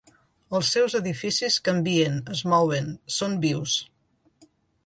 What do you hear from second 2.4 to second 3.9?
mouen, són vius.